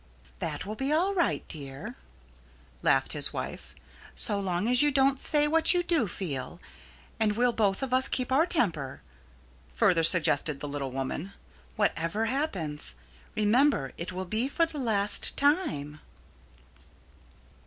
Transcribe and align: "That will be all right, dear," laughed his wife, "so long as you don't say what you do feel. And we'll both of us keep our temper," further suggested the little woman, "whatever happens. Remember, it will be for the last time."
"That 0.39 0.65
will 0.65 0.73
be 0.73 0.91
all 0.91 1.13
right, 1.13 1.47
dear," 1.47 1.93
laughed 2.81 3.13
his 3.13 3.31
wife, 3.31 3.75
"so 4.15 4.39
long 4.39 4.67
as 4.67 4.81
you 4.81 4.89
don't 4.89 5.19
say 5.19 5.47
what 5.47 5.75
you 5.75 5.83
do 5.83 6.07
feel. 6.07 6.59
And 7.19 7.33
we'll 7.33 7.51
both 7.53 7.83
of 7.83 7.93
us 7.93 8.07
keep 8.07 8.31
our 8.31 8.47
temper," 8.47 9.03
further 9.75 10.01
suggested 10.01 10.59
the 10.59 10.67
little 10.67 10.89
woman, 10.89 11.33
"whatever 11.75 12.25
happens. 12.25 12.95
Remember, 13.35 13.93
it 13.95 14.11
will 14.11 14.25
be 14.25 14.47
for 14.47 14.65
the 14.65 14.79
last 14.79 15.37
time." 15.37 15.99